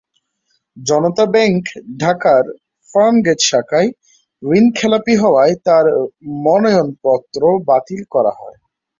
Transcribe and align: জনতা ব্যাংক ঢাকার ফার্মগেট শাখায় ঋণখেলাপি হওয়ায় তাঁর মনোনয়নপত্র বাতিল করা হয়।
জনতা 0.77 1.25
ব্যাংক 1.33 1.63
ঢাকার 1.99 2.43
ফার্মগেট 2.89 3.39
শাখায় 3.49 3.89
ঋণখেলাপি 4.43 5.13
হওয়ায় 5.21 5.55
তাঁর 5.65 5.85
মনোনয়নপত্র 6.45 7.41
বাতিল 7.69 8.01
করা 8.13 8.31
হয়। 8.39 8.57